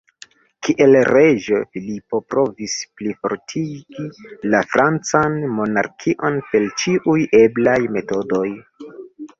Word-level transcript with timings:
Kiel 0.67 0.95
reĝo, 1.09 1.59
Filipo 1.75 2.21
provis 2.35 2.77
plifortigi 3.01 4.07
la 4.55 4.63
francan 4.73 5.37
monarkion 5.61 6.43
per 6.51 6.69
ĉiuj 6.83 7.21
eblaj 7.47 7.79
metodoj. 7.99 8.47